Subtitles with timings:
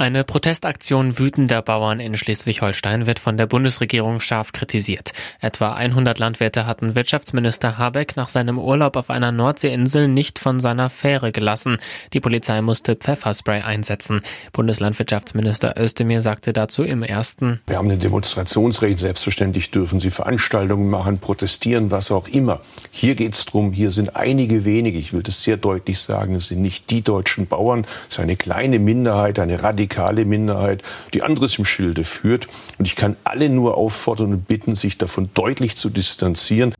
[0.00, 5.12] Eine Protestaktion wütender Bauern in Schleswig-Holstein wird von der Bundesregierung scharf kritisiert.
[5.42, 10.88] Etwa 100 Landwirte hatten Wirtschaftsminister Habeck nach seinem Urlaub auf einer Nordseeinsel nicht von seiner
[10.88, 11.76] Fähre gelassen.
[12.14, 14.22] Die Polizei musste Pfefferspray einsetzen.
[14.54, 21.18] Bundeslandwirtschaftsminister Özdemir sagte dazu im ersten Wir haben ein Demonstrationsrecht, selbstverständlich dürfen Sie Veranstaltungen machen,
[21.18, 22.62] protestieren, was auch immer.
[22.90, 26.46] Hier geht es darum, hier sind einige wenige, ich will das sehr deutlich sagen, es
[26.46, 31.22] sind nicht die deutschen Bauern, es ist eine kleine Minderheit, eine radikale radikale Minderheit, die
[31.22, 32.46] anderes im Schilde führt.
[32.78, 36.74] Und ich kann alle nur auffordern und bitten, sich davon deutlich zu distanzieren.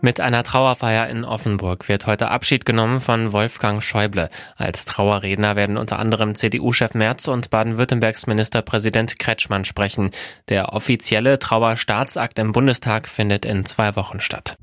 [0.00, 4.28] Mit einer Trauerfeier in Offenburg wird heute Abschied genommen von Wolfgang Schäuble.
[4.56, 10.12] Als Trauerredner werden unter anderem CDU-Chef Merz und Baden-Württembergs Ministerpräsident Kretschmann sprechen.
[10.48, 14.56] Der offizielle Trauerstaatsakt im Bundestag findet in zwei Wochen statt.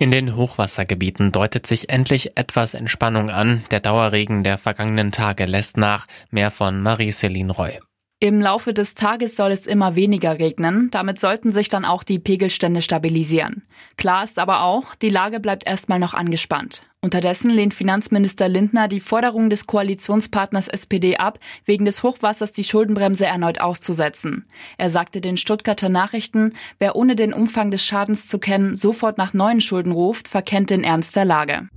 [0.00, 3.64] In den Hochwassergebieten deutet sich endlich etwas Entspannung an.
[3.72, 6.06] Der Dauerregen der vergangenen Tage lässt nach.
[6.30, 7.80] Mehr von Marie-Céline Roy.
[8.20, 12.18] Im Laufe des Tages soll es immer weniger regnen, damit sollten sich dann auch die
[12.18, 13.62] Pegelstände stabilisieren.
[13.96, 16.82] Klar ist aber auch, die Lage bleibt erstmal noch angespannt.
[17.00, 23.24] Unterdessen lehnt Finanzminister Lindner die Forderung des Koalitionspartners SPD ab, wegen des Hochwassers die Schuldenbremse
[23.24, 24.46] erneut auszusetzen.
[24.78, 29.32] Er sagte den Stuttgarter Nachrichten, wer ohne den Umfang des Schadens zu kennen sofort nach
[29.32, 31.68] neuen Schulden ruft, verkennt den Ernst der Lage.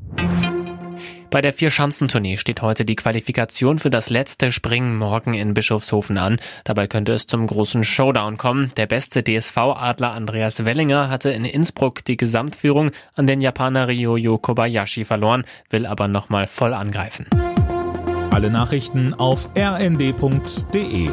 [1.32, 6.40] Bei der Vier-Schanzentournee steht heute die Qualifikation für das letzte Springen morgen in Bischofshofen an.
[6.66, 8.74] Dabei könnte es zum großen Showdown kommen.
[8.76, 15.06] Der beste DSV-Adler Andreas Wellinger hatte in Innsbruck die Gesamtführung an den Japaner Ryoyo Kobayashi
[15.06, 17.26] verloren, will aber nochmal voll angreifen.
[18.30, 21.09] Alle Nachrichten auf rnd.de